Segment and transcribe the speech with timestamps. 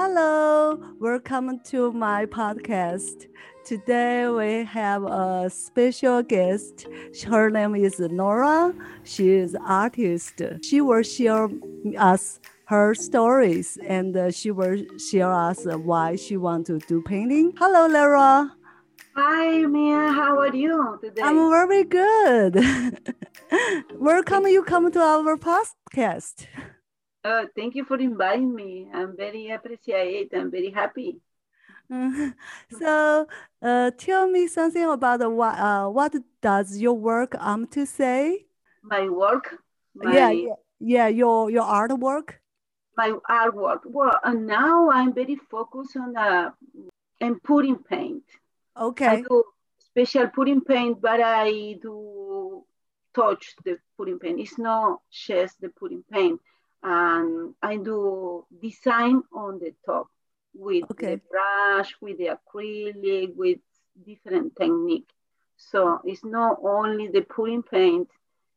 [0.00, 3.26] Hello, welcome to my podcast.
[3.64, 6.86] Today we have a special guest.
[7.26, 8.72] Her name is Nora.
[9.02, 10.40] She is artist.
[10.62, 11.48] She will share
[11.98, 17.54] us her stories and she will share us why she want to do painting.
[17.58, 18.54] Hello, Nora.
[19.16, 20.12] Hi, Mia.
[20.12, 21.22] How are you today?
[21.22, 22.64] I'm very good.
[23.98, 26.46] welcome you come to our podcast.
[27.28, 28.88] Uh, thank you for inviting me.
[28.94, 30.32] I'm very appreciate.
[30.34, 31.20] I'm very happy.
[32.70, 33.26] So,
[33.62, 38.46] uh, tell me something about what uh, what does your work um to say?
[38.82, 39.56] My work,
[39.94, 42.40] my, yeah, yeah, yeah, your your artwork.
[42.96, 43.80] my artwork.
[43.84, 46.50] Well, and now I'm very focused on uh,
[47.20, 48.24] and putting paint.
[48.76, 49.44] Okay i do
[49.78, 52.64] special putting paint, but I do
[53.14, 54.40] touch the putting paint.
[54.40, 56.40] It's not just the putting paint.
[56.82, 60.08] And I do design on the top
[60.54, 61.16] with Okay.
[61.16, 63.58] the brush, with the acrylic, with
[64.06, 65.08] different technique.
[65.56, 68.08] So it's not only the putting paint,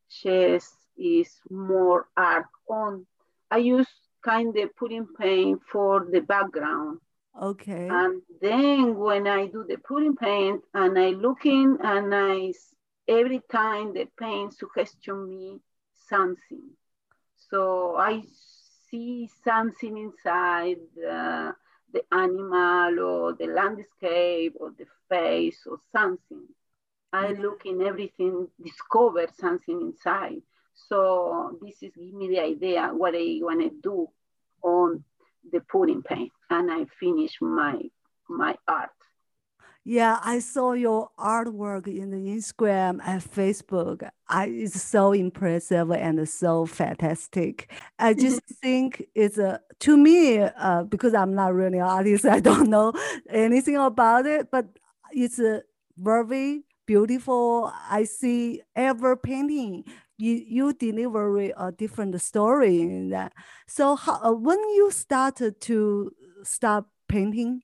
[0.10, 3.06] just is more art on.
[3.50, 3.88] I use
[4.24, 7.00] kind of putting paint for the background.
[7.42, 12.54] okay, And then when I do the putting paint and I look in and I,
[13.08, 15.60] every time the paint suggestion me
[16.10, 16.78] something.
[17.52, 18.24] So I
[18.90, 21.54] see something inside the,
[21.94, 26.48] the animal or the landscape or the face or something.
[27.14, 27.42] I mm-hmm.
[27.42, 30.42] look in everything, discover something inside.
[30.88, 34.08] So this is give me the idea what I want to do
[34.64, 35.04] on
[35.52, 37.82] the putting paint, and I finish my
[38.30, 38.92] my art.
[39.84, 40.20] Yeah.
[40.24, 44.10] I saw your artwork in the Instagram and Facebook.
[44.28, 47.72] I it's so impressive and so fantastic.
[48.00, 52.26] I just think it's a to me uh, because I'm not really an artist.
[52.38, 52.94] I don't know
[53.30, 54.68] anything about it, but
[55.12, 55.64] it's a
[55.98, 57.72] very beautiful.
[57.90, 59.86] I see every painting
[60.22, 63.34] you you deliver a different story in that.
[63.68, 66.12] So how, uh, when you started to
[66.44, 67.64] start painting?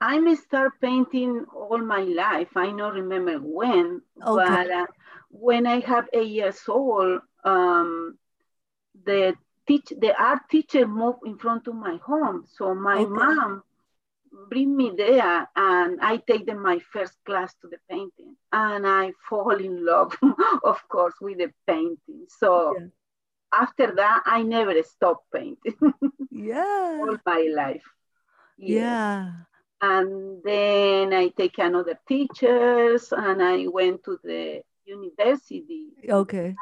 [0.00, 2.56] I may start painting all my life.
[2.56, 4.30] I don't remember when, Okay.
[4.32, 4.86] but uh,
[5.30, 8.18] when I have eight years old, um,
[9.04, 9.34] the
[9.66, 12.44] teach the art teacher moved in front of my home.
[12.46, 13.06] So my Okay.
[13.06, 13.62] mom
[14.50, 19.12] bring me there and I take them my first class to the painting and I
[19.28, 20.16] fall in love
[20.64, 22.26] of course with the painting.
[22.28, 22.88] So Yeah.
[23.52, 25.76] after that I never stopped painting
[26.30, 26.98] Yeah.
[26.98, 27.84] all my life.
[28.56, 29.00] Yes.
[29.04, 29.44] Yeah.
[29.80, 35.88] And then I take another teachers and I went to the university.
[36.08, 36.54] Okay.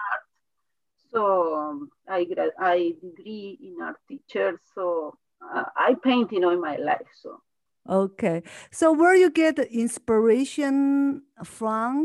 [1.12, 2.26] So um, I
[2.58, 4.60] I degree in art teacher.
[4.74, 7.06] So uh, I painting all my life.
[7.22, 7.40] So
[7.88, 8.42] Okay.
[8.70, 12.04] So where you get the inspiration from?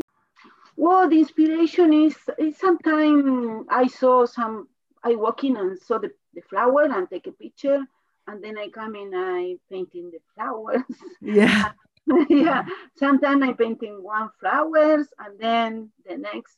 [0.76, 4.68] well, the inspiration is, is sometimes I saw some.
[5.02, 7.80] I walk in and saw the, the flower and take a picture,
[8.26, 10.82] and then I come in I painting the flowers.
[11.20, 11.72] Yeah.
[12.28, 12.64] yeah,
[12.96, 16.56] sometimes I painting one flowers and then the next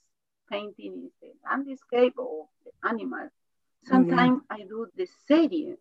[0.51, 3.19] painting is the landscape or the animal.
[3.19, 3.89] Mm-hmm.
[3.89, 5.77] Sometimes I do the series.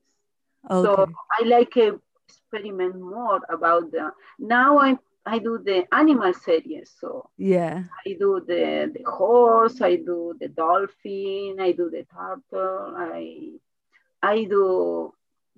[0.69, 0.83] Okay.
[0.83, 1.07] So
[1.39, 6.91] I like to experiment more about the now I I do the animal series.
[6.99, 7.83] So Yeah.
[8.05, 13.51] I do the, the horse, I do the dolphin, I do the turtle, I
[14.23, 15.13] I do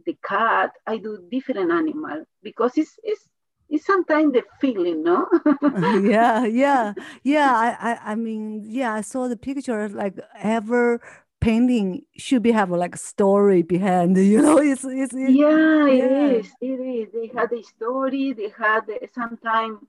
[0.06, 3.28] the cat, I do different animal because it's it's
[3.70, 5.28] it's sometimes the feeling, no?
[6.04, 6.94] yeah, yeah,
[7.24, 7.52] yeah.
[7.56, 8.94] I, I, I mean, yeah.
[8.94, 9.90] I saw the picture.
[9.90, 11.02] Like ever
[11.42, 14.18] painting should be have like a story behind.
[14.34, 16.28] You know, it's it's, it's yeah, it yeah.
[16.40, 16.48] is.
[16.62, 17.08] It is.
[17.14, 18.34] They had a story.
[18.34, 19.80] They had uh, sometimes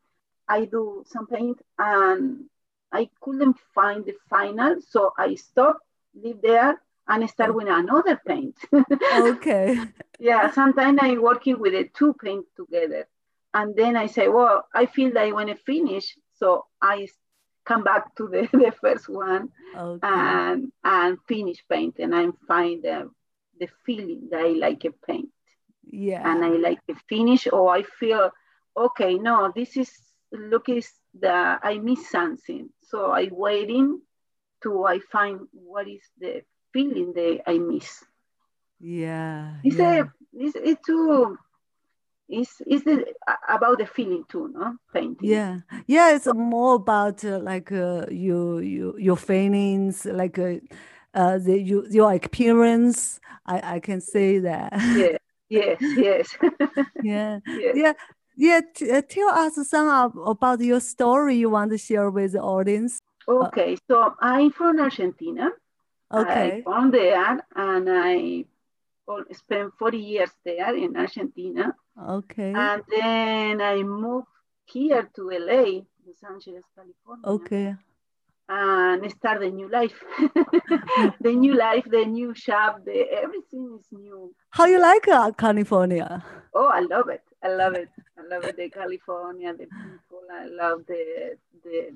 [0.48, 2.44] I do some paint and
[2.93, 5.78] I couldn't find the final, so I stop,
[6.14, 7.54] leave there, and start oh.
[7.54, 8.56] with another paint.
[9.15, 9.78] okay.
[10.19, 13.06] yeah, sometimes I'm working with the two paint together,
[13.52, 17.08] and then I say, well, I feel that I want to finish, so I
[17.64, 20.06] come back to the, the first one Okay.
[20.06, 23.11] and and finish paint, and I find the
[23.61, 25.31] the feeling that I like a paint
[25.90, 26.23] Yeah.
[26.28, 28.31] and I like the finish, or I feel,
[28.76, 29.93] okay, no, this is
[30.32, 34.00] look is the I miss something, so I waiting
[34.62, 36.43] to I find what is the
[36.75, 38.05] feeling that I miss.
[38.81, 39.55] Yeah.
[39.65, 40.03] It's Yeah.
[40.03, 41.38] a it's it too.
[42.29, 43.06] It's it's the,
[43.49, 45.31] about the feeling too, no painting.
[45.31, 50.56] Yeah, yeah, it's more about uh, like uh, you, you, your feelings, like uh,
[51.15, 53.21] uh, the you, your experience.
[53.47, 54.73] I, I can say that.
[54.97, 55.17] Yeah,
[55.49, 56.37] yes, yes.
[57.03, 57.76] yeah, yes.
[57.76, 57.93] yeah,
[58.37, 58.61] yeah.
[58.75, 62.41] T- uh, tell us some of, about your story you want to share with the
[62.41, 62.99] audience.
[63.29, 65.50] Okay, so I'm from Argentina.
[66.14, 66.58] Okay.
[66.58, 68.44] I born there and I
[69.32, 71.75] spent 40 years there in Argentina.
[72.00, 72.52] Okay.
[72.55, 74.26] And then I moved
[74.66, 77.26] here to LA, Los Angeles, California.
[77.26, 77.75] Okay.
[78.49, 79.99] And start a new life.
[81.20, 84.34] the new life, the new shop, the everything is new.
[84.50, 86.22] How you like uh, California?
[86.55, 87.22] Oh, I love it.
[87.43, 87.88] I love it.
[88.19, 88.56] I love it.
[88.56, 90.22] The California, the people.
[90.31, 91.90] I love the the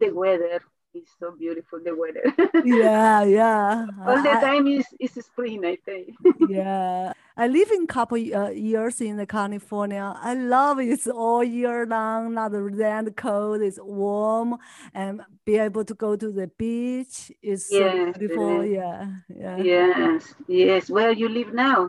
[0.00, 0.62] the weather.
[0.94, 1.80] It's so beautiful.
[1.82, 2.22] The weather.
[2.64, 3.86] yeah, yeah.
[4.06, 5.64] All the time is is spring.
[5.64, 6.14] I think.
[6.50, 10.12] yeah, I live in couple uh, years in the California.
[10.20, 10.88] I love it.
[10.88, 13.62] It's all year long, not that cold.
[13.62, 14.58] It's warm,
[14.92, 18.64] and be able to go to the beach is so beautiful.
[18.64, 19.08] yes.
[19.28, 19.56] Yeah, yeah.
[19.64, 20.90] yes, yes.
[20.90, 21.88] Where you live now?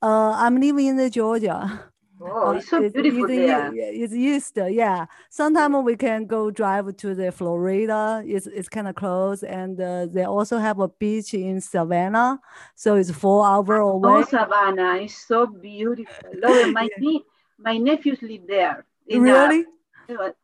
[0.00, 1.90] Uh, I'm living in the Georgia.
[2.26, 3.74] Oh, it's so beautiful it's, there.
[3.74, 5.06] yeah, It's east, yeah.
[5.28, 8.22] Sometimes we can go drive to the Florida.
[8.24, 12.40] It's it's kind of close, and uh, they also have a beach in Savannah,
[12.74, 14.12] so it's four hour away.
[14.12, 16.30] Oh, Savannah is so beautiful.
[16.42, 16.72] Love it.
[16.72, 17.24] My nie-
[17.58, 18.86] my nephews live there.
[19.10, 19.60] Really?
[19.60, 19.70] uh,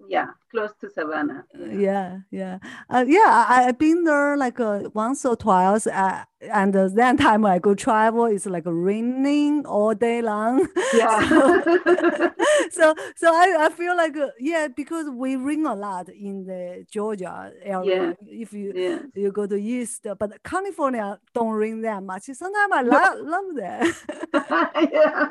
[0.09, 1.45] yeah, close to Savannah.
[1.55, 2.59] Yeah, yeah,
[2.89, 3.47] uh, yeah.
[3.49, 7.59] I, I've been there like uh, once or twice, uh, and uh, that time I
[7.59, 10.67] go travel, it's like raining all day long.
[10.93, 11.21] Yeah.
[12.71, 16.85] so, so I, I feel like uh, yeah, because we rain a lot in the
[16.91, 17.85] Georgia area.
[17.85, 18.13] yeah.
[18.27, 18.99] If you yeah.
[19.15, 22.25] you go to east, but California don't rain that much.
[22.25, 23.91] Sometimes I lo- love that.
[24.93, 25.29] yeah.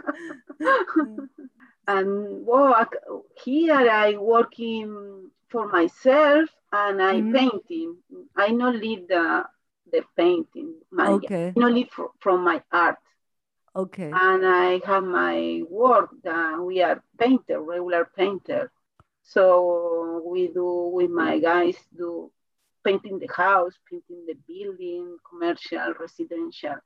[1.90, 1.98] Mm.
[1.98, 2.88] and well, I-
[3.44, 3.74] here
[4.06, 7.32] I working for myself and I Mhm.
[7.32, 7.98] painting.
[8.36, 9.46] I not lead the
[9.92, 10.74] the painting.
[10.92, 12.98] My, okay, I not leave fr- from my art.
[13.76, 18.72] okay, and I have my work that we are painter, regular painter.
[19.24, 22.32] So we do with my guys do
[22.84, 26.78] painting the house, painting the building, commercial, residential,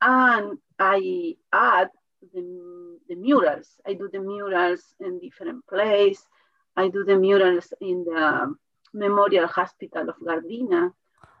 [0.00, 1.90] and I add
[2.34, 3.68] the, the murals.
[3.86, 6.24] I do the murals in different place.
[6.76, 8.54] I do the murals in the
[8.94, 10.92] Memorial Hospital of Gardena,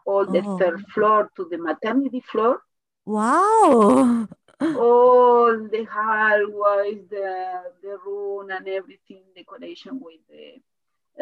[0.04, 0.58] all the Oh.
[0.58, 2.60] third floor to the maternity floor
[3.04, 4.26] wow.
[4.60, 10.60] all the hallways, the the room and everything, decoration with the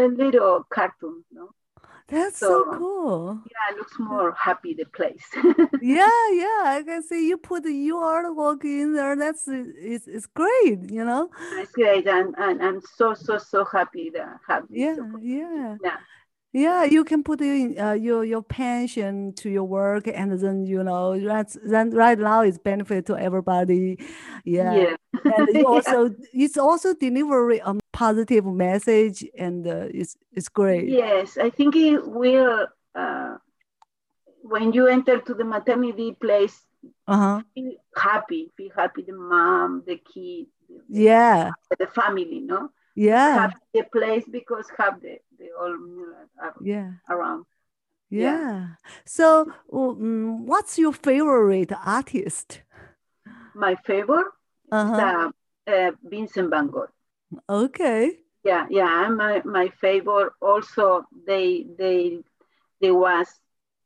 [0.02, 1.50] a little cartoon, no?
[2.08, 3.40] That's so So- cool.
[3.50, 5.24] Yeah, it looks more happy the place.
[5.82, 9.16] Yeah, yeah, I can see you put your artwork in there.
[9.16, 11.30] That's it's, it's great, you know.
[11.60, 15.28] it's great, and, and I'm so so so happy that this Yeah, opportunity.
[15.28, 15.96] yeah, yeah,
[16.52, 16.84] yeah.
[16.84, 21.18] You can put in uh, your your passion to your work, and then you know
[21.18, 23.98] that's then right now it's benefit to everybody.
[24.44, 24.96] Yeah, yeah,
[25.36, 25.64] and you Yeah.
[25.64, 30.88] also it's also delivery a positive message, and uh, it's it's great.
[30.90, 32.66] Yes, I think it will.
[32.94, 33.36] Uh,
[34.42, 36.66] when you enter to the maternity place,
[37.06, 37.42] Uh huh.
[37.54, 39.02] feel happy, feel happy.
[39.02, 42.70] The mom, the kid, the, Yeah, the family, no?
[42.94, 45.76] yeah, Have the place because have the the all
[46.60, 46.90] yeah.
[47.08, 47.46] around.
[48.10, 48.38] Yeah.
[48.38, 48.66] Yeah.
[49.04, 52.62] So, um, what's your favorite artist?
[53.54, 54.32] My favorite
[54.70, 55.30] Uh-huh.
[55.66, 56.88] uh, uh, Vincent Van Gogh.
[57.48, 58.20] Okay.
[58.44, 60.32] Yeah, yeah, my, my favorite.
[60.40, 62.18] Also, they they
[62.80, 63.26] there was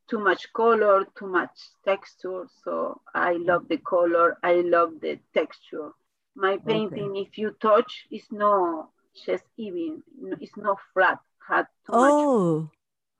[0.08, 2.46] too much color, too much texture.
[2.64, 4.36] So I love the color.
[4.42, 5.90] I love the texture.
[6.34, 8.90] My painting, if you touch, is no
[9.26, 10.02] just even.
[10.40, 11.18] It's not flat.
[11.48, 12.14] Had too much.
[12.14, 12.70] Oh,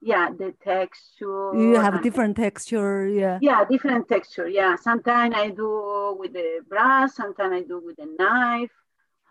[0.01, 1.55] Yeah, the texture.
[1.57, 3.07] you have different texture.
[3.09, 3.39] Yeah.
[3.41, 4.49] Yeah, different texture.
[4.49, 8.71] Yeah, sometimes I do with the brush, sometimes I do with the knife,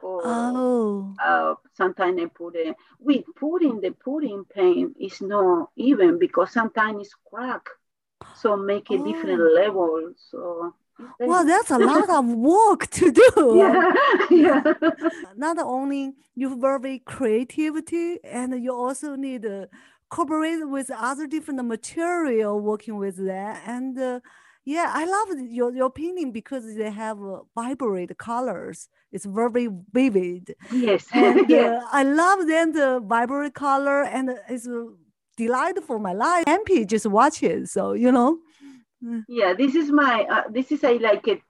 [0.02, 2.76] or Oh, uh, sometimes I put a.
[3.00, 7.66] With putting the pudding paint is not even because sometimes it's crack,
[8.34, 9.54] so make a different Oh.
[9.56, 10.14] level.
[10.32, 10.74] So
[11.24, 13.22] well, that's a lot of work to do.
[13.50, 13.92] yeah,
[14.30, 14.62] yeah,
[15.36, 19.70] Not only you very creativity, and you also need to
[20.10, 23.62] cooperate with other different material working with that.
[23.68, 24.20] And uh,
[24.68, 28.90] yeah, I love your your painting because they have uh, vibrant colors.
[29.12, 30.56] It's very vivid.
[30.72, 31.70] yes, and yeah.
[31.70, 34.86] uh, I love then the vibrant color and it's uh,
[35.38, 36.46] delightful my life.
[36.48, 37.70] Happy just watch it.
[37.70, 38.40] So you know,
[39.28, 41.42] yeah this is my uh, this is i like it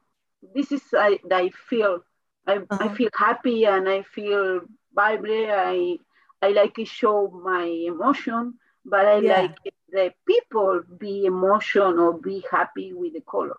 [0.55, 2.00] this is i i feel
[2.47, 2.95] i, I Uh-huh.
[2.95, 4.62] feel happy and i feel
[4.93, 5.97] vibrant i
[6.41, 8.55] i like to show my emotion
[8.86, 9.41] but i Yeah.
[9.41, 9.55] like
[9.91, 13.58] the people be emotional or be happy with the colors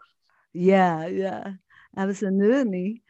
[0.53, 1.53] yeah, yeah,
[1.97, 3.03] absolutely.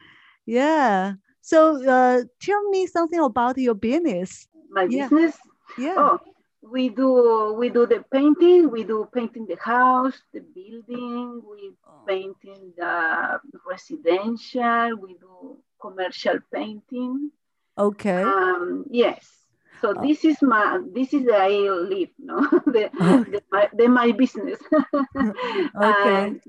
[0.45, 1.13] Yeah.
[1.41, 4.47] So uh, tell me something about your business.
[4.69, 5.09] My Yeah.
[5.09, 5.37] business.
[5.77, 5.95] Yeah.
[5.97, 6.19] Oh,
[6.61, 8.69] we do we do the painting.
[8.69, 11.41] We do painting the house, the building.
[11.49, 11.71] We
[12.07, 14.97] painting the residential.
[14.97, 17.31] We do commercial painting.
[17.77, 18.21] Okay.
[18.23, 19.38] Um, yes.
[19.81, 20.01] So Oh.
[20.01, 22.89] this is my this is the I live, no, the,
[23.31, 24.59] the, my, the my business.
[25.75, 26.39] Okay.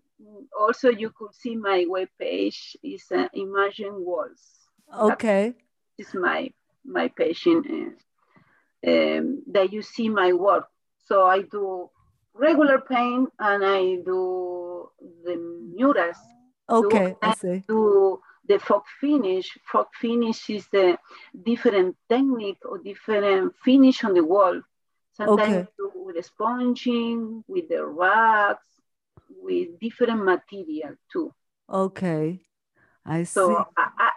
[0.59, 4.43] Also, you could see my webpage is uh, Imagine Walls.
[4.93, 5.55] Okay.
[5.99, 6.51] This my
[6.85, 7.97] my passion
[8.87, 10.67] uh, um, that you see my work.
[11.07, 11.91] So I do
[12.35, 14.91] regular paint and I do
[15.25, 15.37] the
[15.75, 16.17] murals.
[16.69, 17.15] Okay.
[17.23, 17.65] I see.
[17.69, 18.21] Do
[18.51, 19.47] the faux finish.
[19.71, 20.99] Faux finish is the
[21.49, 24.61] different technique or different finish on the wall.
[25.13, 25.93] Sometimes Okay.
[25.95, 28.67] with the sponging, with the rocks,
[29.47, 31.33] with different material too.
[31.69, 32.41] Okay.
[33.07, 33.39] I see.
[33.39, 33.67] So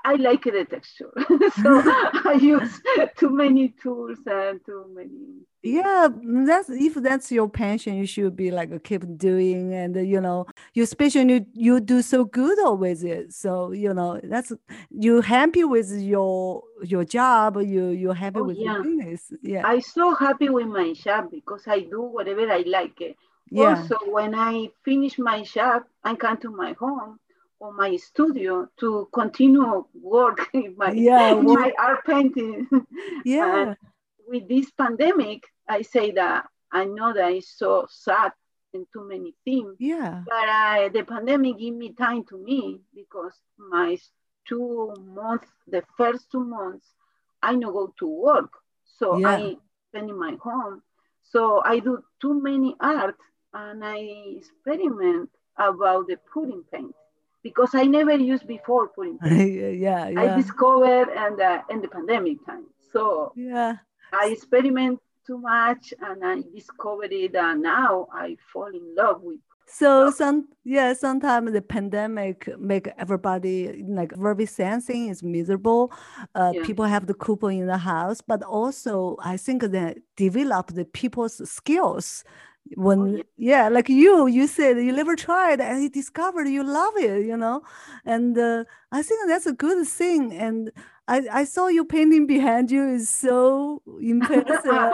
[0.03, 1.11] I, like the texture.
[1.61, 1.81] so
[2.25, 2.81] I use
[3.17, 5.43] too many tools and too many.
[5.65, 6.09] Yeah,
[6.45, 10.83] that's if that's your passion, you should be like keep doing, and you know, you
[10.83, 13.31] especially you you do so good with it.
[13.33, 14.51] So you know, that's
[14.91, 17.55] you happy with your your job.
[17.61, 18.73] You you're happy Oh, with yeah.
[18.73, 19.31] your business.
[19.41, 23.17] Yeah, I'm so happy with my job because I do whatever I like.
[23.49, 27.19] yeah, Also, when I finish my job, I come to my home
[27.63, 32.67] or my studio to continue work in my, Yeah, in my art painting.
[33.25, 33.75] yeah,
[34.27, 38.33] With this pandemic, I say that I know that it's so sad
[38.73, 43.35] and too many things, yeah, but uh, the pandemic gave me time to me because
[43.57, 43.97] my
[44.49, 46.87] two months, the first two months,
[47.41, 48.51] I no go to work.
[48.99, 49.29] So Yeah.
[49.29, 49.57] I
[49.89, 50.81] spend in my home.
[51.23, 53.17] So I do too many art
[53.53, 53.99] and I
[54.39, 56.95] experiment about the pudding paint
[57.43, 59.19] because I never used before for paint.
[59.79, 62.65] yeah, I discovered and uh, in the pandemic time.
[62.91, 63.77] So yeah.
[64.13, 69.39] I experiment too much and I discovered it and now I fall in love with
[69.65, 75.91] So some yeah, sometimes the pandemic make everybody like very sensing is miserable.
[76.35, 76.65] Uh, Yeah.
[76.67, 81.37] people have the coupon in the house, but also I think that develop the people's
[81.49, 82.23] skills.
[82.75, 83.23] When Oh, yeah.
[83.37, 83.69] yeah.
[83.69, 87.61] like you, you said you never tried and you discovered you love it, you know,
[88.05, 90.33] and uh, I think that's a good thing.
[90.33, 90.71] And
[91.07, 94.91] I I saw your painting behind you is so impressive.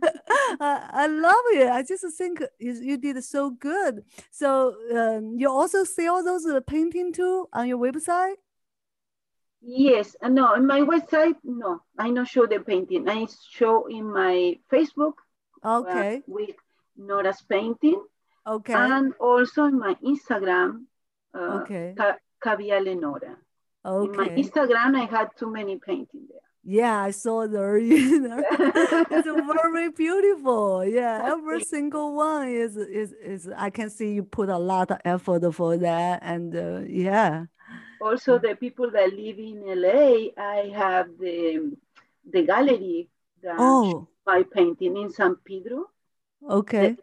[0.60, 1.68] I, I love it.
[1.70, 4.04] I just think you, you did so good.
[4.30, 8.34] So um, you also sell those uh, painting too on your website?
[9.62, 13.08] Yes, uh, no, in my website, no, I not show the painting.
[13.08, 15.14] I show in my Facebook
[15.66, 16.54] Okay, with
[16.96, 18.00] Nora's painting
[18.46, 20.84] okay, and also in my Instagram,
[21.34, 22.18] uh, okay, Ca-
[22.80, 23.36] Lenora.
[23.84, 24.10] Okay.
[24.10, 24.28] In my.
[24.28, 26.40] Instagram, I had too many paintings there.
[26.68, 27.46] Yeah, I saw
[28.20, 29.28] know, it's
[29.62, 30.84] very beautiful.
[30.84, 33.48] Yeah, every single one is is is.
[33.56, 37.44] I can see you put a lot of effort for that, and uh, yeah.
[38.00, 41.76] also, the people that live in LA, I have the
[42.32, 43.08] the gallery
[43.42, 45.86] that Oh, my painting in San Pedro,
[46.48, 46.96] okay,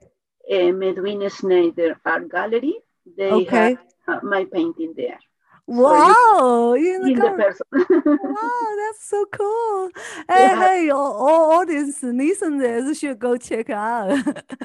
[0.52, 2.76] uh, Medwin Snyder Art Gallery.
[3.18, 3.78] They okay.
[4.06, 5.20] have uh, my painting there.
[5.66, 7.66] Wow, in the in the person.
[8.24, 9.90] Wow, that's so cool.
[10.28, 10.68] Hey, Yeah.
[10.68, 14.10] hey, all, all audience listeners should go check out.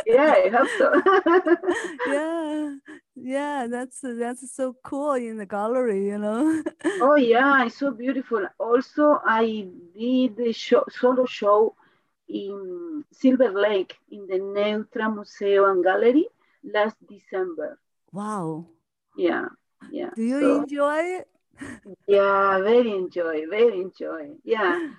[0.07, 0.89] yeah, I hope so.
[2.07, 2.75] Yeah,
[3.15, 6.65] yeah, that's that's so cool in the gallery, you know.
[7.01, 8.45] oh yeah, it's so beautiful.
[8.59, 11.77] Also, I did the show, solo show
[12.29, 16.27] in Silver Lake in the Neutra Museo and Gallery
[16.63, 17.79] last December.
[18.13, 18.67] Wow.
[19.17, 19.47] Yeah,
[19.91, 20.11] yeah.
[20.15, 21.29] Do you so, enjoy it?
[22.07, 24.31] yeah, very enjoy, very enjoy.
[24.45, 24.91] Yeah.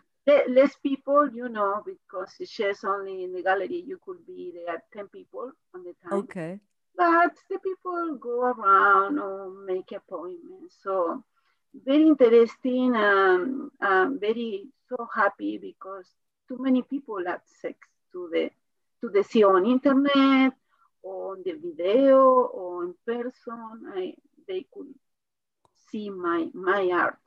[0.48, 4.84] Less people, you know, because it's just only in the gallery, you could be there
[4.94, 6.20] 10 people on the time.
[6.20, 6.60] Okay.
[6.96, 10.76] but the people go around or make appointments.
[10.84, 11.24] So
[11.74, 12.96] very interesting.
[12.96, 16.06] Um, I'm very so happy because
[16.50, 17.76] too many people have access
[18.14, 18.52] to the
[19.02, 20.54] to the see on internet,
[21.04, 23.94] on the video, or in person.
[23.96, 24.16] I,
[24.48, 24.94] they could
[25.92, 27.20] see my my art.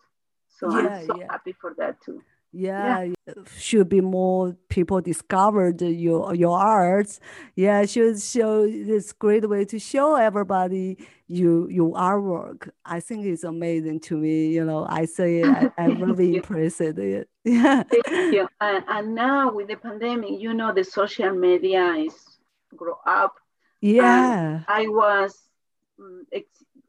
[0.49, 1.29] So Yeah, I'm so yeah.
[1.31, 2.23] happy for that too.
[2.53, 3.15] Yeah, y-
[3.57, 7.19] should be more people discovered your your arts.
[7.57, 12.71] Yeah, should show this great way to show everybody you your artwork.
[12.85, 14.49] I think it's amazing to me.
[14.49, 16.81] You know, I say it, I, I'm really impressed.
[16.83, 17.29] It.
[17.45, 17.85] Yeah.
[17.85, 18.49] Thank you.
[18.61, 22.15] And, and now with the pandemic, you know, the social media is
[22.77, 23.35] grow up
[23.81, 24.63] Yeah.
[24.69, 25.39] I was,
[26.01, 26.23] mm,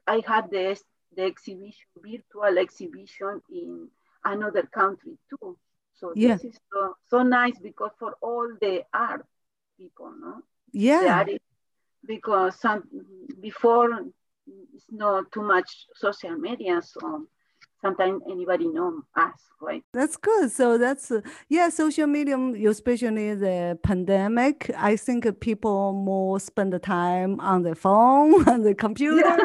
[0.07, 0.79] I had the,
[1.15, 3.89] the exhibition, virtual exhibition in
[4.25, 5.57] another country too.
[5.95, 6.35] So Yeah.
[6.35, 9.25] this is so, so nice because for all the art
[9.77, 10.41] people, no?
[10.71, 11.25] Yeah.
[12.05, 12.83] because some
[13.39, 13.89] before
[14.73, 17.27] it's not too much social media, so
[17.81, 19.83] sometimes anybody know us, right?
[19.93, 20.51] That's good.
[20.51, 22.37] So that's uh, yeah, social media,
[22.69, 24.71] especially the pandemic.
[24.77, 29.37] I think people more spend the time on the phone, on the computer.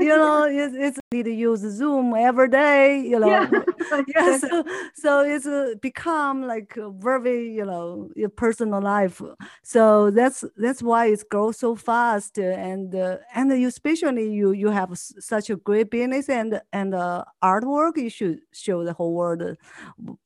[0.00, 3.00] you know, it's, it's need to use Zoom every day.
[3.00, 3.50] You know, Yeah.
[4.06, 4.38] yeah.
[4.38, 4.64] So
[4.94, 9.20] so it's uh, become like a very you know your personal life.
[9.62, 14.70] So that's that's why it's grows so fast, and uh, and you especially you you
[14.70, 17.96] have such a great business and and uh, artwork.
[17.96, 19.54] You should show the whole world uh,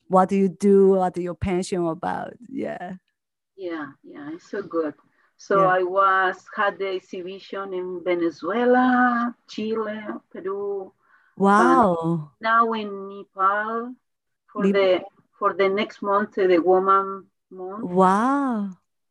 [0.07, 2.33] what you do, what you're passionate about.
[2.47, 2.93] Yeah.
[3.57, 4.93] Yeah, yeah, it's so good.
[5.37, 5.67] So Yeah.
[5.79, 10.01] I was had the exhibition in Venezuela, Chile,
[10.31, 10.91] Peru,
[11.37, 12.31] Wow.
[12.39, 13.93] now in Nepal
[14.47, 15.03] for Nep- the
[15.37, 17.83] for the next month, the woman month.
[17.83, 18.69] Wow.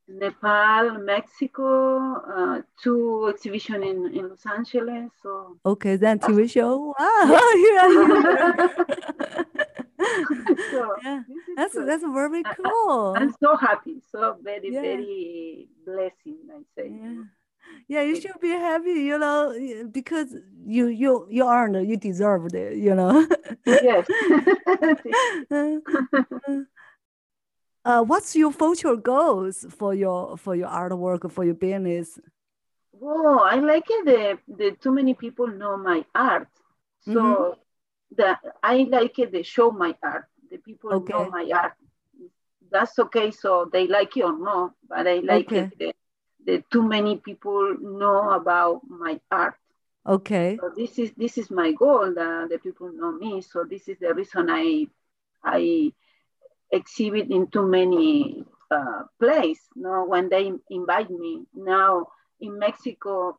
[0.08, 5.10] Nepal, Mexico, uh, two exhibition in, in Los Angeles.
[5.22, 6.94] So Okay, then TV show.
[6.98, 7.24] Wow.
[7.66, 8.68] yeah.
[10.70, 11.22] so yeah.
[11.56, 11.88] That's good.
[11.88, 13.14] that's very I- I- cool.
[13.16, 14.82] I'm so happy, so very, Yeah.
[14.82, 16.92] very blessing, I say.
[17.00, 17.22] Yeah.
[17.88, 19.54] Yeah, you should be happy, you know,
[19.90, 20.34] because
[20.64, 23.26] you you you earned it, you deserved it, you know.
[23.66, 24.06] Yes.
[27.84, 32.18] uh, what's your future goals for your for your artwork for your business?
[32.92, 34.04] Whoa, I like it.
[34.06, 36.48] The, the too many people know my art.
[37.00, 37.54] So Mhm.
[38.16, 39.32] That I like it.
[39.32, 40.26] They show my art.
[40.50, 41.04] The people Okay.
[41.08, 41.74] know my art.
[42.70, 43.30] That's okay.
[43.30, 45.72] So they like it or no, but I like Okay.
[45.78, 45.94] it.
[46.46, 49.54] The, too many people know about my art.
[50.06, 50.60] Okay.
[50.60, 52.12] So this is this is my goal.
[52.14, 53.40] That the people know me.
[53.42, 54.86] So this is the reason I
[55.44, 55.92] I
[56.70, 59.60] exhibit in too many uh, place.
[59.76, 62.08] No, when they invite me now
[62.40, 63.38] in Mexico,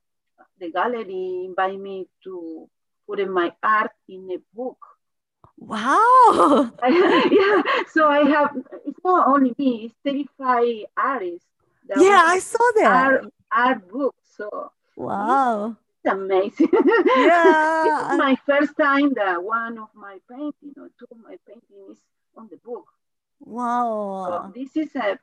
[0.59, 2.69] the gallery invite me to
[3.07, 4.77] put in my art in a book.
[5.57, 6.71] Wow.
[6.83, 8.55] yeah, so I have.
[8.85, 9.85] It's not only me.
[9.85, 11.47] It's 35 artists.
[11.87, 12.95] Yeah, I saw that.
[12.95, 14.15] art art book.
[14.37, 15.77] So Wow.
[16.03, 16.69] it's amazing.
[17.15, 21.17] Yeah, this I- is my first time that one of my painting or two of
[21.23, 22.03] my paintings is
[22.35, 22.85] on the book.
[23.39, 24.51] So Wow.
[24.53, 25.17] this is a,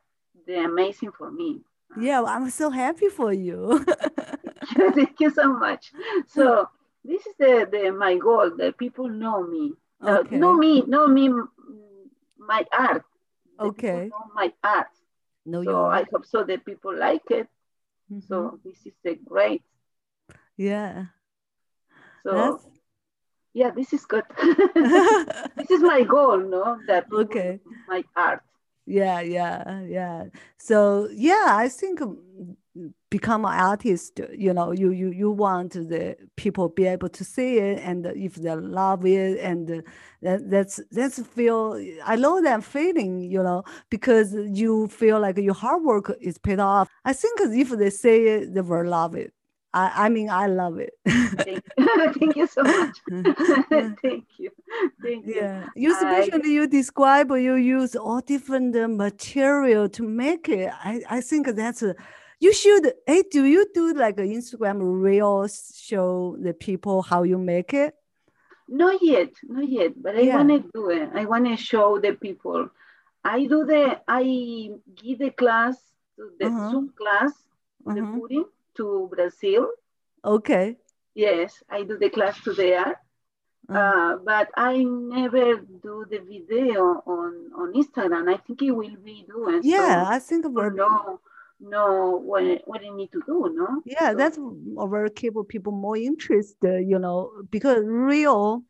[0.46, 1.60] the amazing for me.
[2.00, 3.84] Yeah, I'm so happy for you.
[4.94, 5.92] Thank you so much.
[6.26, 6.68] So
[7.04, 9.72] this is the, the my goal that people know me.
[10.00, 11.46] Uh, Know me, know me, mm,
[12.38, 13.04] my art.
[13.60, 14.08] Okay.
[14.10, 14.88] Know my art.
[15.46, 17.48] No, So I hope so that people like it.
[18.10, 18.22] Mhm.
[18.26, 19.62] So this is a great.
[20.56, 21.06] yeah.
[22.24, 22.66] So That's
[23.54, 24.24] yeah, this is good.
[25.56, 26.78] this is my goal, no?
[26.86, 27.60] That Okay.
[27.86, 28.42] my art.
[28.86, 30.24] yeah, yeah, yeah.
[30.58, 32.56] So yeah, I think mm,
[33.10, 37.58] become an artist, you know, you you you want the people be able to see
[37.58, 39.82] it and if they love it and
[40.22, 45.54] that, that's that's feel I know that feeling, you know, because you feel like your
[45.54, 46.88] hard work is paid off.
[47.04, 49.32] I think if they say it, they will love it.
[49.74, 50.94] I I mean I love it.
[51.06, 51.62] Thank,
[52.18, 52.96] thank you so much.
[54.02, 54.50] Thank you.
[55.02, 55.34] Thank you.
[55.36, 60.70] Yeah, you I- especially you describe you use all different uh, material to make it.
[60.84, 61.94] I, I think that's a,
[62.44, 62.84] you should.
[63.06, 65.54] Hey, do you do like an Instagram reels
[65.88, 67.94] show the people how you make it?
[68.68, 70.36] Not yet, not yet, but I Yeah.
[70.36, 71.08] want to do it.
[71.14, 72.68] I want to show the people.
[73.24, 74.22] I do the, I
[75.02, 75.76] give the class,
[76.16, 76.70] to the Uh-huh.
[76.70, 77.32] Zoom class,
[77.86, 78.14] the Mhm.
[78.20, 78.44] putting
[78.78, 79.70] to Brazil.
[80.24, 80.66] Okay.
[81.14, 82.90] Yes, I do the class to there.
[83.68, 85.46] Uh, Uh, but I never
[85.86, 88.24] do the video on, on Instagram.
[88.34, 89.60] I think it will be doing.
[89.62, 90.70] yeah, so I think people we're
[91.70, 93.82] know, what, what I need to do, no?
[93.84, 94.38] yeah, So- that's
[94.90, 98.62] very keep people more interested, you know, because real,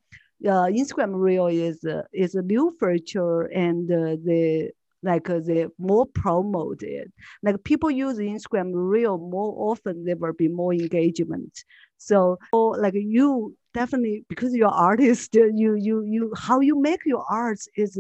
[0.47, 4.71] uh, Instagram reel is uh, is a new feature and uh, the
[5.05, 7.13] like uh, they more promoted.
[7.43, 11.65] Like people use Instagram reel more often, there will be more engagement.
[11.99, 17.01] So, or like you definitely because you're artist, uh, you you you how you make
[17.07, 17.99] your arts is.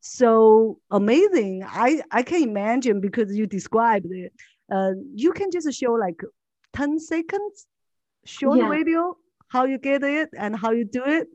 [0.00, 1.64] So amazing.
[1.66, 4.32] I, I can imagine because you described it.
[4.72, 6.20] Uh, you can just show like
[6.72, 7.66] 10 seconds
[8.24, 8.68] short Yeah.
[8.68, 9.16] video,
[9.48, 11.28] how you get it and how you do it,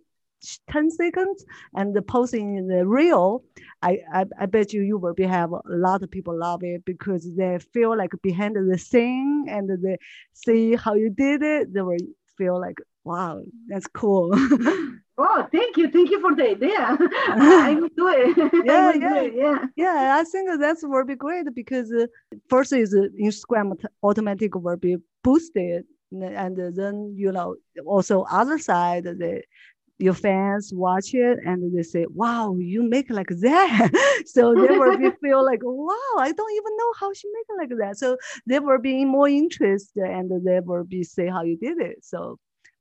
[0.69, 3.43] 10 seconds, and the posting in the reel.
[3.81, 6.85] I, I, I bet you you will be have a lot of people love it
[6.85, 9.97] because they feel like behind the scene and they
[10.33, 11.73] see how you did it.
[11.73, 11.97] They will
[12.37, 14.33] feel like wow, that's cool.
[15.17, 15.89] Oh, thank you.
[15.89, 16.75] Thank you for the idea.
[17.29, 18.35] I will do it.
[18.65, 19.21] Yeah, yeah.
[19.21, 19.33] it.
[19.33, 19.65] yeah.
[19.77, 22.07] Yeah, I think that's will be great because uh,
[22.49, 29.05] first is uh, Instagram automatic will be boosted, and then you know also other side
[29.05, 29.41] the
[29.97, 34.97] your fans watch it and they say, "Wow, you make like that." so they will
[34.97, 38.17] be feel like, "Wow, I don't even know how she make it like that." So
[38.45, 42.03] they will be more interested and they will be say how you did it.
[42.03, 42.37] So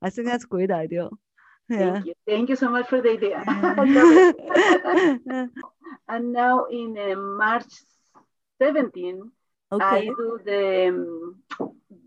[0.07, 1.09] I think that's a great idea.
[1.69, 1.79] Yeah.
[1.79, 2.15] Thank you.
[2.29, 3.39] Thank you so much for the idea.
[6.09, 7.73] And now in uh, March
[8.61, 9.31] 17,
[9.73, 11.37] I do the um,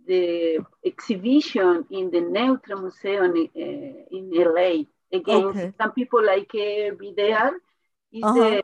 [0.07, 4.71] the exhibition in the Neutra Museum uh, in LA.
[5.11, 5.73] Again, Okay.
[5.79, 7.51] some people like uh, be there.
[8.11, 8.61] It's Uh-huh.
[8.61, 8.63] a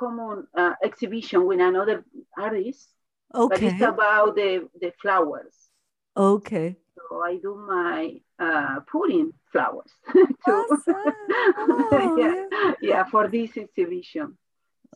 [0.00, 2.04] common uh, exhibition with another
[2.36, 2.88] artist,
[3.48, 5.54] but it's about the, the flowers.
[6.16, 6.76] Okay.
[7.08, 10.26] So I do my uh, pudding flowers too.
[10.46, 10.94] Awesome.
[11.72, 14.36] Oh, yeah, yeah, for this exhibition.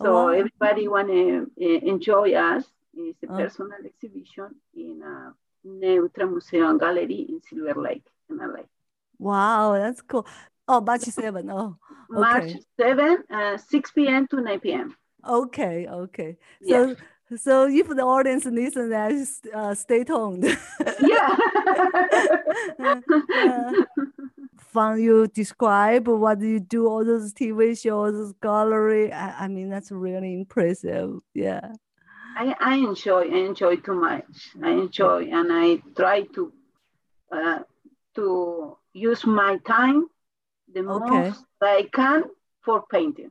[0.03, 0.29] So Wow.
[0.29, 2.65] everybody want to enjoy us.
[2.97, 3.37] It's a Oh.
[3.37, 5.31] personal exhibition in uh,
[5.67, 8.63] Neutra Museum Gallery in Silver Lake, in LA.
[9.19, 10.27] Wow, that's cool.
[10.69, 11.51] Oh, March 7.
[11.51, 11.77] Oh,
[12.11, 12.61] March Okay.
[12.81, 14.27] 7, uh, 6 p.m.
[14.29, 14.97] to 9 p.m.
[15.27, 15.87] okay.
[15.89, 16.37] Okay.
[16.69, 16.97] So,
[17.37, 19.13] so if the audience listen that,
[19.55, 20.45] uh, stay tuned.
[21.01, 21.37] Yeah.
[23.37, 23.73] Uh,
[24.59, 29.13] Fun you describe what you do, all those TV shows, gallery.
[29.13, 31.21] I, I mean, that's really impressive.
[31.33, 31.73] Yeah.
[32.37, 34.25] I, I enjoy, I enjoy too much.
[34.63, 36.53] I enjoy, and I try to
[37.31, 37.59] uh,
[38.17, 40.07] to use my time
[40.73, 41.29] the Okay.
[41.29, 42.25] most I can
[42.65, 43.31] for painting.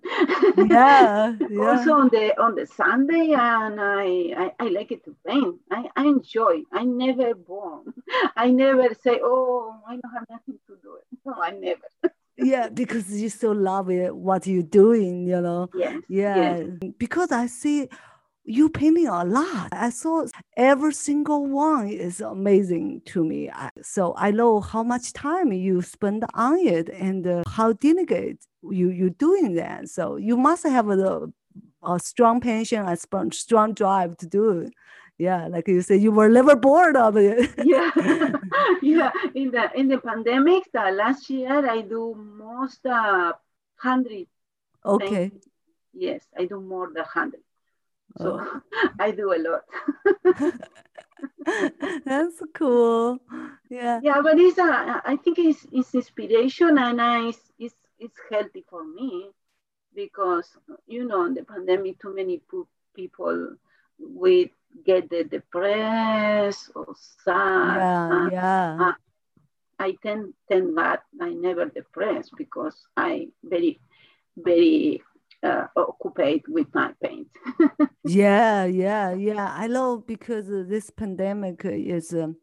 [0.57, 1.33] Yeah.
[1.49, 1.69] Yeah.
[1.71, 5.55] also on the on the Sunday, and I, I I like it to paint.
[5.71, 6.61] I, I enjoy.
[6.71, 7.93] I never born.
[8.35, 10.97] I never say, oh, I don't have nothing to do.
[11.25, 11.87] No, I never.
[12.37, 15.69] yeah, because you so love it, what you're doing, you know.
[15.73, 16.01] Yes.
[16.09, 16.63] Yeah,
[16.97, 17.87] because I see
[18.45, 19.69] you painting a lot.
[19.71, 20.25] I saw
[20.57, 23.49] every single one is amazing to me.
[23.81, 28.89] So I know how much time you spend on it and uh, how delicate you
[28.89, 29.89] you doing that.
[29.89, 31.31] So you must have a,
[31.83, 34.73] a strong passion, a strong, drive to do it.
[35.17, 37.49] Yeah, like you said, you were never bored of it.
[37.63, 37.91] yeah
[38.81, 43.31] yeah in the in the pandemic the last year i do most uh
[43.81, 44.27] 100
[44.85, 45.05] okay.
[45.07, 45.45] paintings.
[45.93, 47.39] yes i do more than 100
[48.17, 48.61] so Oh.
[48.99, 49.63] i do a lot
[52.05, 53.19] That's cool.
[53.69, 53.99] Yeah.
[54.03, 58.63] yeah but it's uh, i think it's, it's inspiration and I, it's, it's it's healthy
[58.69, 59.29] for me
[59.95, 60.47] because
[60.87, 62.41] you know in the pandemic too many
[62.95, 63.55] people
[63.99, 64.51] we
[64.85, 68.09] get the depressed or sad Yeah.
[68.11, 68.77] uh, Yeah.
[68.89, 68.93] uh,
[69.79, 73.79] I tend thank God I never depressed because I very
[74.37, 75.01] very
[75.43, 77.27] uh, occupied with my paint.
[78.05, 79.53] Yeah, yeah, yeah.
[79.55, 82.35] I love because uh, this pandemic is um,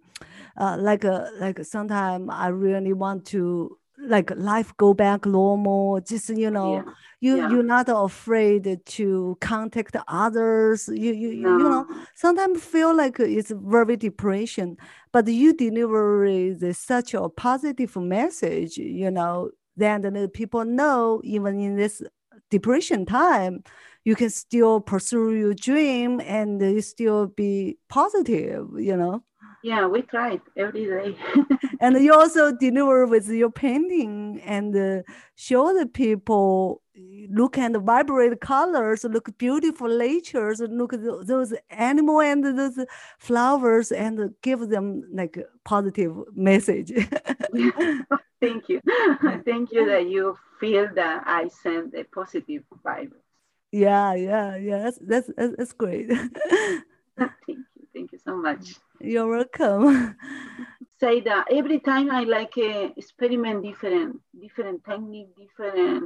[0.59, 6.01] uh, like a like sometimes I really want to like life go back normal.
[6.01, 6.93] Just you know, yeah.
[7.21, 7.51] you yeah.
[7.51, 10.89] you're not afraid to contact others.
[10.89, 14.79] You you you you know sometimes feel like it's very depression,
[15.13, 18.79] but you deliver the, such a positive message.
[18.79, 22.03] You know, then the people know even in this
[22.51, 23.63] depression time
[24.05, 29.23] you can still pursue your dream and you still be positive, you know.
[29.63, 31.17] Yeah, we tried every day.
[31.83, 35.03] And you also deliver with your painting and uh,
[35.37, 36.83] show the people
[37.31, 42.79] look and vibrate colors, look beautiful natures, look at those animal and those
[43.19, 46.93] flowers and give them like a positive message.
[48.41, 48.81] Thank you.
[49.45, 53.13] Thank you that you feel that I send a positive vibe.
[53.73, 54.79] yeah, yeah, yeah.
[54.79, 56.09] That's that's that's, that's great.
[57.19, 57.65] Thank you.
[57.93, 58.77] Thank you so much.
[59.01, 60.17] You're welcome.
[61.01, 66.05] Say that every time I like uh, experiment different, different technique, different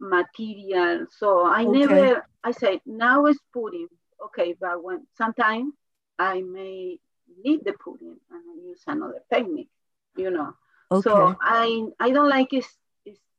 [0.00, 1.06] material.
[1.10, 1.64] So I Okay.
[1.64, 3.88] never, I say now it's pudding.
[4.26, 5.72] Okay, but when sometimes
[6.18, 6.98] I may
[7.44, 9.70] leave the pudding and I use another technique,
[10.16, 10.54] you know.
[10.90, 11.02] Okay.
[11.02, 12.64] So I I don't like it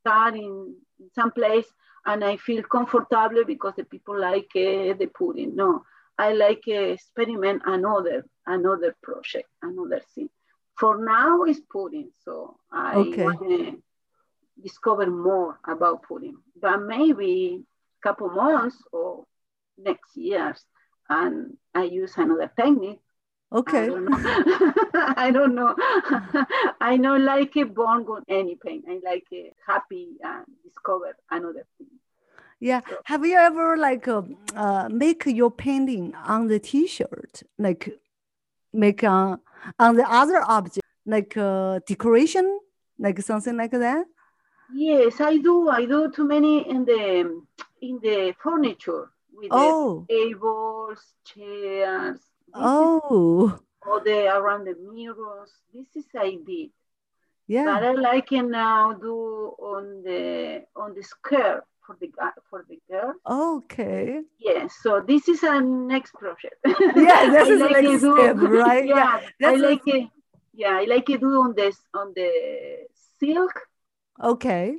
[0.02, 0.76] start in
[1.14, 1.68] some place
[2.06, 5.56] and I feel comfortable because the people like uh, the pudding.
[5.56, 5.84] No,
[6.18, 10.30] I like uh, experiment another another project, another thing.
[10.78, 13.24] For now, it's pudding, so I Okay.
[13.24, 13.82] want to
[14.62, 16.38] discover more about pudding.
[16.60, 17.64] But maybe
[18.02, 19.26] a couple months or
[19.78, 20.64] next years,
[21.10, 23.00] and I use another technique.
[23.52, 23.84] Okay.
[23.84, 24.74] I don't know.
[25.18, 25.76] I don't know.
[26.82, 28.84] I know like a born on any pain.
[28.88, 31.88] I like a happy and discover another thing.
[32.60, 32.82] Yeah.
[33.06, 34.22] Have you ever like uh,
[34.56, 37.98] uh, make your painting on the T-shirt, like
[38.72, 39.40] make on
[39.80, 42.60] on the other object, like uh, decoration,
[43.00, 44.06] like something like that?
[44.74, 45.70] Yes, I do.
[45.70, 47.42] I do too many in the
[47.82, 52.20] in the furniture with Oh, the tables, chairs.
[52.48, 55.52] This is oh, all the around the mirrors.
[55.74, 56.70] This is I did.
[57.48, 57.66] Yeah.
[57.66, 57.84] But.
[57.84, 62.12] I like it now do on the on the skirt for the
[62.50, 63.14] for the girl.
[63.28, 64.22] Okay.
[64.38, 66.56] Yes, so this is a next project.
[66.96, 68.86] Yeah, this I is like next do- step, right?
[68.96, 70.10] Yeah, Yeah, I like it.
[70.54, 72.30] Yeah, I like it do on this on the
[73.20, 73.54] silk.
[74.22, 74.76] Okay.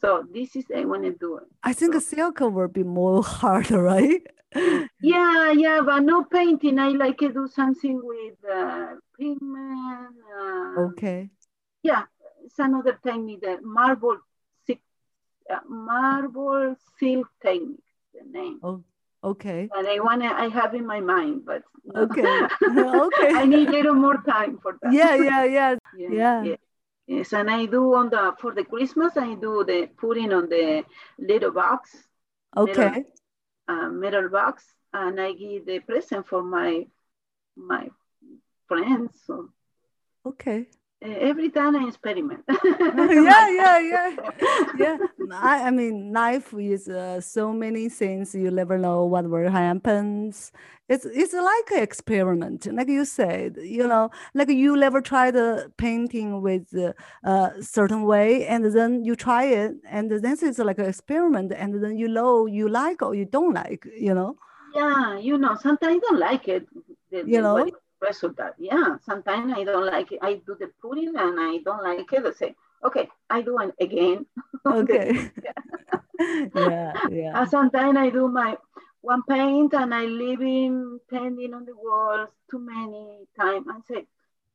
[0.00, 1.44] So this is I want to do it.
[1.62, 4.22] I think a silk will be more hard, right?
[5.02, 6.78] Yeah, yeah, but no painting.
[6.78, 10.16] I like to do something with uh, pigment.
[10.40, 11.30] Uh, Okay.
[11.82, 12.04] Yeah,
[12.44, 14.16] it's another technique, the marble
[14.66, 14.78] silk,
[15.50, 17.84] uh, marble silk technique,
[18.14, 18.58] the name.
[18.62, 18.82] Oh,
[19.22, 19.68] okay.
[19.76, 21.62] And I wanna, I have in my mind, but.
[21.94, 22.24] Okay.
[22.78, 23.30] Okay.
[23.34, 24.92] I need a little more time for that.
[24.92, 25.76] Yeah, yeah, yeah.
[25.96, 26.56] yeah, yeah.
[27.06, 29.16] Yes, and I do on the for the Christmas.
[29.16, 30.84] I do the putting on the
[31.18, 32.08] little box,
[32.56, 33.04] Okay.
[33.68, 36.86] uh, metal box, and I give the present for my
[37.56, 37.88] my
[38.68, 39.20] friends.
[39.26, 39.50] So
[40.24, 40.68] Okay.
[41.04, 42.42] Uh, every time I experiment.
[42.96, 44.16] yeah, yeah, yeah,
[44.78, 44.96] yeah.
[45.32, 48.34] I, I mean, life is uh, so many things.
[48.34, 50.32] You never know what will happen.
[50.88, 53.56] It's it's like an experiment, like you said.
[53.60, 59.04] You know, like you never try the painting with a uh, certain way, and then
[59.04, 63.02] you try it, and then it's like an experiment, and then you know you like
[63.02, 63.86] or you don't like.
[63.98, 64.36] You know.
[64.74, 66.66] Yeah, you know, sometimes I don't like it.
[67.10, 67.70] The, You know?
[68.00, 68.54] Result that.
[68.58, 70.18] Yeah, sometimes I don't like it.
[70.22, 72.24] I do the pudding and I don't like it.
[72.26, 72.54] I say,
[72.84, 74.26] okay, I do it again.
[74.66, 75.30] Okay.
[76.54, 77.38] yeah, yeah.
[77.38, 78.56] And sometimes I do my
[79.00, 84.06] one paint and I leave him painting on the walls too many times and say,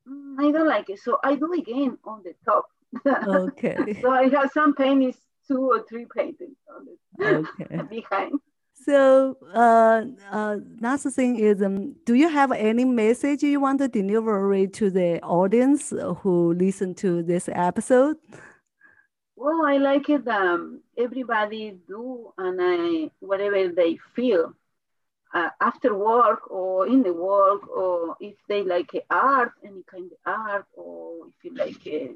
[0.08, 0.99] "Mm, I don't like it.
[0.99, 2.65] So I do again on the top.
[3.27, 3.97] Okay.
[4.01, 6.97] so I have some paint is two or three paintings on the
[7.39, 7.82] Okay.
[7.89, 8.39] behind.
[8.83, 13.87] So, uh, uh, last thing is, um, do you have any message you want to
[13.87, 18.17] deliver to the audience who listen to this episode?
[19.35, 20.27] Well, I like it.
[20.27, 24.55] Um, everybody do and I whatever they feel
[25.33, 30.17] uh, after work or in the work, or if they like art, any kind of
[30.25, 32.13] art, or if you like uh,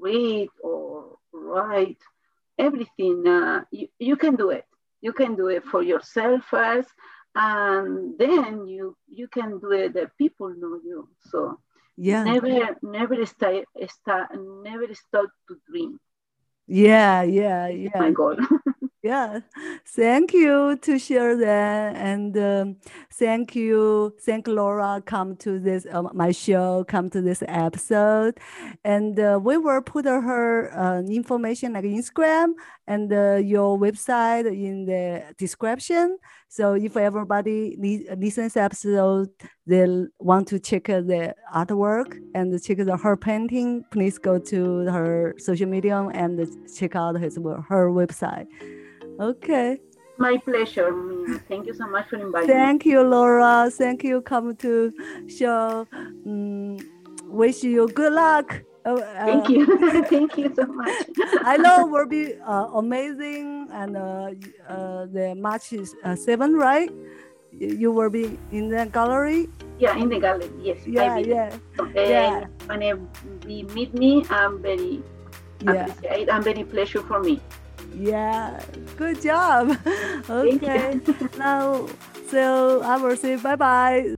[0.00, 1.98] read or write,
[2.58, 4.64] everything uh, you, you can do it.
[5.04, 6.90] You can do it for yourself first,
[7.36, 9.94] and then you you can do it.
[9.94, 11.08] The people know you.
[11.30, 11.60] So
[11.96, 14.28] Yeah, never never start start
[14.64, 16.00] never stop to dream.
[16.66, 17.90] yeah, yeah, yeah.
[17.98, 18.36] My goal.
[19.04, 19.40] yeah.
[19.86, 22.76] Thank you to share that, and um,
[23.12, 28.38] thank you, thank Nora come to this um, my show, come to this episode,
[28.82, 32.54] and uh, we will put her uh, information like Instagram
[32.86, 36.16] and uh, your website in the description.
[36.48, 39.28] So if everybody li- listens episode,
[39.66, 39.86] they
[40.18, 45.34] want to check uh, the artwork and check the, her painting, please go to her
[45.36, 47.36] social media and check out his
[47.68, 48.46] her website.
[49.20, 49.80] Okay.
[50.18, 50.92] My pleasure.
[50.92, 51.38] Mina.
[51.48, 52.54] Thank you so much for inviting me.
[52.54, 53.70] Thank you, Nora.
[53.70, 54.20] Thank you.
[54.20, 54.92] Come to
[55.26, 55.86] show.
[56.26, 56.80] Mm,
[57.26, 58.62] wish you good luck.
[58.84, 59.64] Uh, Thank you.
[60.04, 61.06] Thank you so much.
[61.42, 64.30] I know will be uh, amazing and uh,
[64.68, 66.90] uh, the March is uh, seven, right?
[67.50, 69.48] You will be in the gallery.
[69.78, 70.50] Yeah, in the gallery.
[70.60, 70.86] Yes.
[70.86, 72.46] Yeah, yeah, And yeah.
[72.66, 73.00] Whenever
[73.46, 75.02] you meet me, I'm very
[75.60, 76.30] yeah, appreciate.
[76.30, 77.40] I'm very pleasure for me.
[77.96, 78.62] Yeah.
[78.96, 79.76] Good job.
[80.30, 81.00] Okay.
[81.36, 81.86] now,
[82.30, 84.14] so I will say bye bye.